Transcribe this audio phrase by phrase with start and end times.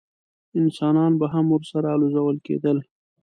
[0.61, 2.77] انسانان به هم ورسره الوزول کېدل.